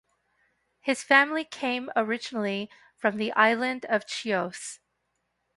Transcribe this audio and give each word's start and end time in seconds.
His 0.79 1.03
family 1.03 1.45
came 1.45 1.91
originally 1.95 2.71
from 2.97 3.17
the 3.17 3.31
island 3.33 3.85
of 3.85 4.09
Chios. 4.09 4.79